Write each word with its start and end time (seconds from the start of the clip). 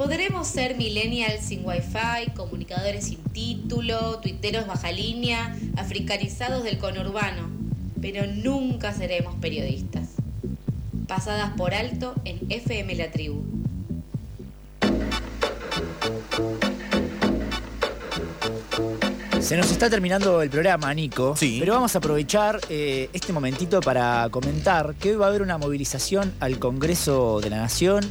Podremos 0.00 0.48
ser 0.48 0.78
millennials 0.78 1.44
sin 1.44 1.60
wifi, 1.62 2.30
comunicadores 2.34 3.04
sin 3.04 3.18
título, 3.34 4.18
tuiteros 4.20 4.66
baja 4.66 4.90
línea, 4.90 5.54
africanizados 5.76 6.64
del 6.64 6.78
conurbano, 6.78 7.50
pero 8.00 8.26
nunca 8.26 8.94
seremos 8.94 9.34
periodistas. 9.42 10.08
Pasadas 11.06 11.50
por 11.54 11.74
alto 11.74 12.14
en 12.24 12.40
FM 12.48 12.94
La 12.94 13.10
Tribu. 13.10 13.42
Se 19.38 19.54
nos 19.58 19.70
está 19.70 19.90
terminando 19.90 20.40
el 20.40 20.48
programa, 20.48 20.94
Nico. 20.94 21.36
Sí. 21.36 21.58
Pero 21.60 21.74
vamos 21.74 21.94
a 21.94 21.98
aprovechar 21.98 22.58
eh, 22.70 23.10
este 23.12 23.34
momentito 23.34 23.82
para 23.82 24.26
comentar 24.30 24.94
que 24.94 25.10
hoy 25.10 25.16
va 25.16 25.26
a 25.26 25.28
haber 25.28 25.42
una 25.42 25.58
movilización 25.58 26.32
al 26.40 26.58
Congreso 26.58 27.42
de 27.42 27.50
la 27.50 27.58
Nación 27.58 28.10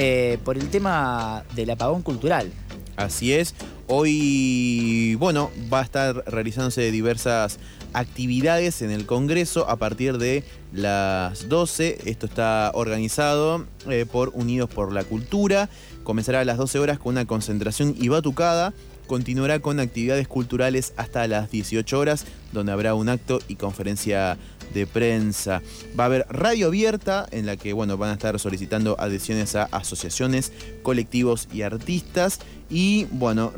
eh, 0.00 0.38
por 0.44 0.56
el 0.56 0.70
tema 0.70 1.42
del 1.56 1.70
apagón 1.70 2.02
cultural. 2.02 2.52
Así 2.96 3.32
es. 3.32 3.54
Hoy, 3.88 5.16
bueno, 5.16 5.50
va 5.72 5.80
a 5.80 5.82
estar 5.82 6.22
realizándose 6.26 6.92
diversas 6.92 7.58
actividades 7.94 8.80
en 8.82 8.92
el 8.92 9.06
Congreso 9.06 9.68
a 9.68 9.74
partir 9.74 10.18
de 10.18 10.44
las 10.72 11.48
12. 11.48 11.98
Esto 12.04 12.26
está 12.26 12.70
organizado 12.74 13.66
eh, 13.88 14.06
por 14.10 14.30
Unidos 14.34 14.70
por 14.70 14.92
la 14.92 15.02
Cultura. 15.02 15.68
Comenzará 16.04 16.40
a 16.40 16.44
las 16.44 16.58
12 16.58 16.78
horas 16.78 16.98
con 17.00 17.14
una 17.14 17.24
concentración 17.24 17.96
y 17.98 18.06
batucada. 18.06 18.74
Continuará 19.08 19.58
con 19.58 19.80
actividades 19.80 20.28
culturales 20.28 20.92
hasta 20.98 21.26
las 21.26 21.50
18 21.50 21.98
horas, 21.98 22.26
donde 22.52 22.72
habrá 22.72 22.94
un 22.94 23.08
acto 23.08 23.40
y 23.48 23.56
conferencia 23.56 24.36
de 24.74 24.86
prensa. 24.86 25.62
Va 25.98 26.04
a 26.04 26.06
haber 26.06 26.26
radio 26.28 26.66
abierta 26.66 27.26
en 27.30 27.46
la 27.46 27.56
que 27.56 27.72
bueno, 27.72 27.96
van 27.96 28.10
a 28.10 28.12
estar 28.12 28.38
solicitando 28.38 29.00
adhesiones 29.00 29.56
a 29.56 29.64
asociaciones, 29.64 30.52
colectivos 30.82 31.48
y 31.52 31.62
artistas. 31.62 32.40
Y 32.68 33.06
bueno, 33.10 33.50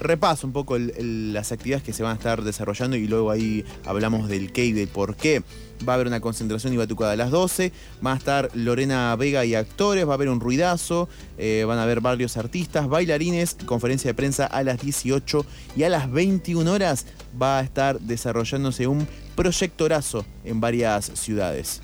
repaso 0.00 0.46
un 0.46 0.52
poco 0.52 0.76
las 0.78 1.52
actividades 1.52 1.82
que 1.82 1.92
se 1.92 2.02
van 2.02 2.12
a 2.12 2.14
estar 2.14 2.42
desarrollando 2.42 2.96
y 2.96 3.06
luego 3.06 3.30
ahí 3.30 3.64
hablamos 3.84 4.28
del 4.28 4.52
qué 4.52 4.64
y 4.66 4.72
del 4.72 4.88
por 4.88 5.16
qué. 5.16 5.42
Va 5.86 5.92
a 5.92 5.94
haber 5.94 6.08
una 6.08 6.20
concentración 6.20 6.72
y 6.72 6.76
batucada 6.76 7.12
a 7.12 7.16
las 7.16 7.30
12. 7.30 7.72
Va 8.04 8.12
a 8.12 8.16
estar 8.16 8.50
Lorena 8.54 9.14
Vega 9.16 9.44
y 9.44 9.54
actores. 9.54 10.06
Va 10.06 10.12
a 10.12 10.14
haber 10.14 10.28
un 10.28 10.40
ruidazo. 10.40 11.08
eh, 11.38 11.64
van 11.66 11.78
a 11.78 11.84
haber 11.84 12.00
varios 12.00 12.36
artistas, 12.36 12.88
bailarines. 12.88 13.56
Conferencia 13.64 14.10
de 14.10 14.14
prensa 14.14 14.46
a 14.46 14.62
las 14.64 14.80
18. 14.80 15.46
Y 15.76 15.84
a 15.84 15.88
las 15.88 16.10
21 16.10 16.70
horas 16.72 17.06
va 17.40 17.58
a 17.58 17.62
estar 17.62 18.00
desarrollándose 18.00 18.88
un 18.88 19.06
proyectorazo 19.36 20.24
en 20.44 20.60
varias 20.60 21.12
ciudades. 21.14 21.80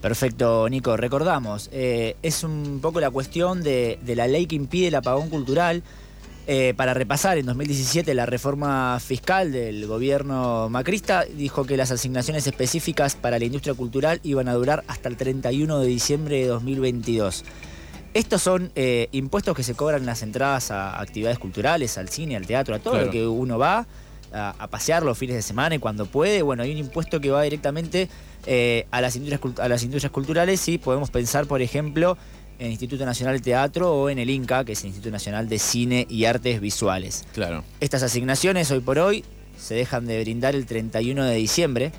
Perfecto, 0.00 0.68
Nico. 0.68 0.96
Recordamos, 0.96 1.68
eh, 1.72 2.16
es 2.22 2.44
un 2.44 2.80
poco 2.80 3.00
la 3.00 3.10
cuestión 3.10 3.62
de 3.62 3.98
la 4.14 4.28
ley 4.28 4.46
que 4.46 4.56
impide 4.56 4.88
el 4.88 4.94
apagón 4.94 5.30
cultural. 5.30 5.82
Eh, 6.48 6.74
para 6.76 6.92
repasar, 6.92 7.38
en 7.38 7.46
2017 7.46 8.14
la 8.14 8.26
reforma 8.26 8.98
fiscal 8.98 9.52
del 9.52 9.86
gobierno 9.86 10.68
macrista 10.68 11.24
dijo 11.24 11.64
que 11.64 11.76
las 11.76 11.92
asignaciones 11.92 12.46
específicas 12.48 13.14
para 13.14 13.38
la 13.38 13.44
industria 13.44 13.74
cultural 13.74 14.18
iban 14.24 14.48
a 14.48 14.54
durar 14.54 14.82
hasta 14.88 15.08
el 15.08 15.16
31 15.16 15.78
de 15.78 15.86
diciembre 15.86 16.40
de 16.40 16.46
2022. 16.48 17.44
Estos 18.14 18.42
son 18.42 18.72
eh, 18.74 19.08
impuestos 19.12 19.56
que 19.56 19.62
se 19.62 19.74
cobran 19.74 20.00
en 20.00 20.06
las 20.06 20.22
entradas 20.22 20.70
a 20.72 21.00
actividades 21.00 21.38
culturales, 21.38 21.96
al 21.96 22.08
cine, 22.08 22.36
al 22.36 22.46
teatro, 22.46 22.74
a 22.74 22.78
todo 22.80 22.94
Claro. 22.94 23.06
lo 23.06 23.12
que 23.12 23.26
uno 23.26 23.56
va 23.56 23.86
a, 24.32 24.54
a 24.58 24.66
pasear 24.66 25.04
los 25.04 25.16
fines 25.16 25.36
de 25.36 25.42
semana 25.42 25.76
y 25.76 25.78
cuando 25.78 26.06
puede. 26.06 26.42
Bueno, 26.42 26.64
hay 26.64 26.72
un 26.72 26.78
impuesto 26.78 27.20
que 27.20 27.30
va 27.30 27.42
directamente 27.42 28.08
eh, 28.46 28.86
a, 28.90 29.00
las 29.00 29.14
industrias, 29.14 29.58
a 29.60 29.68
las 29.68 29.82
industrias 29.84 30.10
culturales 30.10 30.68
y 30.68 30.76
podemos 30.78 31.10
pensar, 31.10 31.46
por 31.46 31.62
ejemplo, 31.62 32.18
en 32.62 32.66
el 32.66 32.72
Instituto 32.74 33.04
Nacional 33.04 33.34
de 33.38 33.40
Teatro 33.42 33.92
o 33.92 34.08
en 34.08 34.20
el 34.20 34.30
INCA, 34.30 34.64
que 34.64 34.72
es 34.72 34.80
el 34.82 34.86
Instituto 34.86 35.10
Nacional 35.10 35.48
de 35.48 35.58
Cine 35.58 36.06
y 36.08 36.26
Artes 36.26 36.60
Visuales. 36.60 37.24
Claro. 37.34 37.64
Estas 37.80 38.04
asignaciones 38.04 38.70
hoy 38.70 38.78
por 38.78 39.00
hoy 39.00 39.24
se 39.58 39.74
dejan 39.74 40.06
de 40.06 40.20
brindar 40.22 40.54
el 40.54 40.64
31 40.64 41.24
de 41.24 41.34
diciembre. 41.34 41.90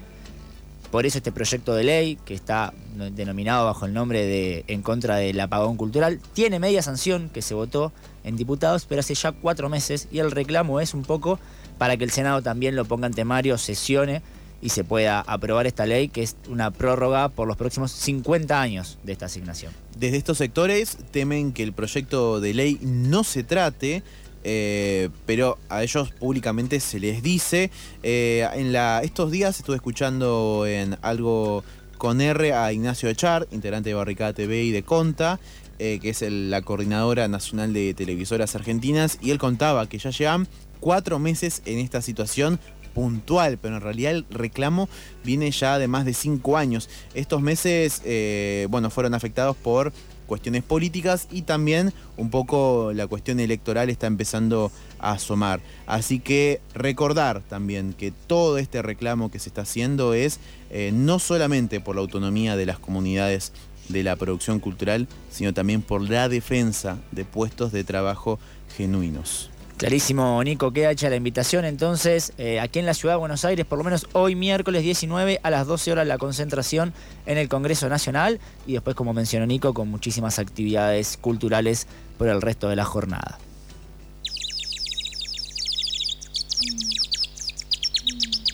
Por 0.89 1.05
eso 1.05 1.17
este 1.17 1.33
proyecto 1.33 1.75
de 1.75 1.83
ley, 1.83 2.17
que 2.23 2.33
está 2.33 2.73
no- 2.95 3.11
denominado 3.11 3.65
bajo 3.65 3.85
el 3.85 3.93
nombre 3.93 4.25
de 4.25 4.63
En 4.67 4.83
contra 4.83 5.17
del 5.17 5.37
apagón 5.41 5.75
cultural, 5.75 6.21
tiene 6.31 6.59
media 6.59 6.81
sanción 6.81 7.27
que 7.33 7.41
se 7.41 7.53
votó 7.53 7.91
en 8.23 8.37
diputados, 8.37 8.85
pero 8.87 9.01
hace 9.01 9.15
ya 9.15 9.33
cuatro 9.33 9.67
meses 9.67 10.07
y 10.13 10.19
el 10.19 10.31
reclamo 10.31 10.79
es 10.79 10.93
un 10.93 11.03
poco 11.03 11.39
para 11.77 11.97
que 11.97 12.05
el 12.05 12.11
Senado 12.11 12.41
también 12.41 12.77
lo 12.77 12.85
ponga 12.85 13.07
en 13.07 13.13
temario, 13.13 13.57
sesione 13.57 14.21
y 14.63 14.69
se 14.69 14.85
pueda 14.85 15.19
aprobar 15.19 15.67
esta 15.67 15.85
ley, 15.85 16.07
que 16.07 16.23
es 16.23 16.37
una 16.47 16.71
prórroga 16.71 17.27
por 17.27 17.49
los 17.49 17.57
próximos 17.57 17.91
50 17.91 18.61
años 18.61 18.97
de 19.03 19.11
esta 19.11 19.25
asignación. 19.25 19.73
Desde 19.97 20.15
estos 20.15 20.37
sectores 20.37 20.97
temen 21.11 21.51
que 21.51 21.63
el 21.63 21.73
proyecto 21.73 22.39
de 22.39 22.53
ley 22.53 22.79
no 22.81 23.25
se 23.25 23.43
trate, 23.43 24.03
eh, 24.45 25.09
pero 25.25 25.57
a 25.67 25.83
ellos 25.83 26.11
públicamente 26.11 26.79
se 26.79 27.01
les 27.01 27.21
dice. 27.21 27.71
eh, 28.03 28.47
en 28.55 28.71
la, 28.71 29.01
estos 29.03 29.31
días 29.31 29.59
estuve 29.59 29.75
escuchando 29.75 30.65
en 30.65 30.97
algo 31.01 31.65
con 31.97 32.21
R 32.21 32.53
a 32.53 32.71
Ignacio 32.71 33.09
Echar, 33.09 33.47
integrante 33.51 33.89
de 33.89 33.95
Barricada 33.95 34.31
TV 34.31 34.63
y 34.63 34.71
de 34.71 34.83
Conta, 34.83 35.41
eh, 35.77 35.99
que 36.01 36.11
es 36.11 36.21
la 36.21 36.61
coordinadora 36.61 37.27
nacional 37.27 37.73
de 37.73 37.93
televisoras 37.93 38.55
argentinas, 38.55 39.17
y 39.21 39.31
él 39.31 39.39
contaba 39.39 39.87
que 39.89 39.97
ya 39.97 40.11
llevan 40.11 40.47
cuatro 40.79 41.19
meses 41.19 41.61
en 41.65 41.79
esta 41.79 42.01
situación 42.01 42.59
puntual, 42.93 43.57
pero 43.57 43.75
en 43.75 43.81
realidad 43.81 44.11
el 44.11 44.25
reclamo 44.29 44.89
viene 45.23 45.51
ya 45.51 45.79
de 45.79 45.87
más 45.87 46.05
de 46.05 46.13
cinco 46.13 46.57
años. 46.57 46.89
Estos 47.13 47.41
meses, 47.41 48.01
eh, 48.05 48.67
bueno, 48.69 48.89
fueron 48.89 49.13
afectados 49.13 49.55
por 49.55 49.91
cuestiones 50.25 50.63
políticas 50.63 51.27
y 51.31 51.43
también 51.43 51.93
un 52.17 52.29
poco 52.29 52.91
la 52.93 53.07
cuestión 53.07 53.39
electoral 53.39 53.89
está 53.89 54.07
empezando 54.07 54.71
a 54.99 55.11
asomar. 55.11 55.61
Así 55.85 56.19
que 56.19 56.61
recordar 56.73 57.41
también 57.41 57.93
que 57.93 58.11
todo 58.11 58.57
este 58.57 58.81
reclamo 58.81 59.29
que 59.29 59.39
se 59.39 59.49
está 59.49 59.61
haciendo 59.61 60.13
es 60.13 60.39
eh, 60.69 60.91
no 60.93 61.19
solamente 61.19 61.79
por 61.79 61.95
la 61.95 62.01
autonomía 62.01 62.55
de 62.55 62.65
las 62.65 62.79
comunidades 62.79 63.51
de 63.89 64.03
la 64.03 64.15
producción 64.15 64.59
cultural, 64.59 65.07
sino 65.29 65.53
también 65.53 65.81
por 65.81 66.01
la 66.01 66.29
defensa 66.29 66.97
de 67.11 67.25
puestos 67.25 67.71
de 67.71 67.83
trabajo 67.83 68.39
genuinos. 68.77 69.51
Clarísimo, 69.83 70.41
Nico, 70.45 70.71
queda 70.71 70.91
hecha 70.91 71.09
la 71.09 71.17
invitación 71.17 71.65
entonces 71.65 72.31
eh, 72.37 72.61
aquí 72.61 72.79
en 72.79 72.85
la 72.85 72.93
ciudad 72.93 73.15
de 73.15 73.19
Buenos 73.19 73.43
Aires, 73.43 73.65
por 73.65 73.77
lo 73.77 73.83
menos 73.83 74.07
hoy 74.13 74.33
miércoles 74.33 74.81
19 74.81 75.41
a 75.43 75.49
las 75.49 75.67
12 75.67 75.91
horas 75.91 76.07
la 76.07 76.17
concentración 76.17 76.93
en 77.25 77.37
el 77.37 77.49
Congreso 77.49 77.89
Nacional 77.89 78.39
y 78.65 78.71
después, 78.71 78.95
como 78.95 79.11
mencionó 79.11 79.45
Nico, 79.45 79.73
con 79.73 79.89
muchísimas 79.89 80.39
actividades 80.39 81.17
culturales 81.17 81.85
por 82.17 82.29
el 82.29 82.41
resto 82.41 82.69
de 82.69 82.77
la 82.77 82.85
jornada. 82.85 83.37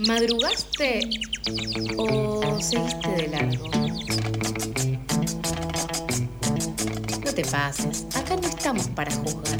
¿Madrugaste 0.07 1.11
o 1.95 2.59
seguiste 2.59 3.07
de 3.07 3.27
largo? 3.27 3.69
No 7.23 7.33
te 7.35 7.45
pases, 7.45 8.07
acá 8.15 8.35
no 8.35 8.47
estamos 8.47 8.87
para 8.87 9.11
juzgar. 9.11 9.59